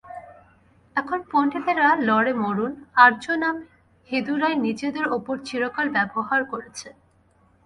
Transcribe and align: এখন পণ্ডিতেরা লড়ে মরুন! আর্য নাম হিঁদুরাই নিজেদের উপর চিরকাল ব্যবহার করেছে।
এখন 0.95 1.19
পণ্ডিতেরা 1.31 1.87
লড়ে 2.07 2.33
মরুন! 2.41 2.73
আর্য 3.05 3.25
নাম 3.41 3.55
হিঁদুরাই 4.09 4.55
নিজেদের 4.65 5.05
উপর 5.17 5.35
চিরকাল 5.47 5.87
ব্যবহার 5.97 6.41
করেছে। 6.51 6.87